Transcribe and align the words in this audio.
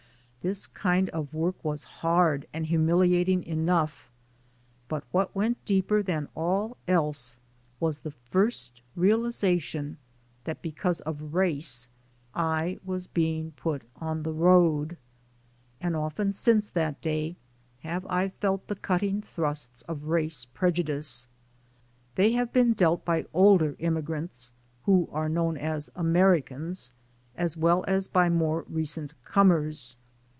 This 0.43 0.65
kind 0.65 1.07
of 1.11 1.35
work 1.35 1.63
was 1.63 1.83
hard 1.83 2.47
and 2.51 2.65
humiliating 2.65 3.43
enough, 3.43 4.09
but 4.87 5.03
what 5.11 5.35
went 5.35 5.63
deeper 5.65 6.01
than 6.01 6.29
all 6.33 6.77
else 6.87 7.37
was 7.79 7.99
the 7.99 8.09
first 8.09 8.81
realization 8.95 9.99
that 10.45 10.63
because 10.63 10.99
of 11.01 11.35
race 11.35 11.89
I 12.33 12.79
was 12.83 13.05
being 13.05 13.51
put 13.51 13.83
on 13.97 14.23
the 14.23 14.33
road. 14.33 14.97
And 15.79 15.95
often 15.95 16.33
since 16.33 16.71
that 16.71 16.99
day 17.03 17.35
have 17.81 18.03
I 18.07 18.29
felt 18.29 18.65
the 18.65 18.75
cutting 18.75 19.21
thrusts 19.21 19.83
of 19.83 20.05
race 20.05 20.47
preju 20.55 20.85
dice. 20.85 21.27
They 22.15 22.31
have 22.31 22.51
been 22.51 22.73
dealt 22.73 23.05
by 23.05 23.27
older 23.31 23.75
immigrants, 23.77 24.51
who 24.85 25.07
are 25.11 25.29
known 25.29 25.55
as 25.55 25.91
"Americans," 25.95 26.91
as 27.37 27.57
well 27.57 27.85
as 27.87 28.07
by 28.07 28.27
more 28.27 28.65
recent 28.67 29.13
comers. 29.23 29.97